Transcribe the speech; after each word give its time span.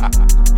ha. 0.00 0.10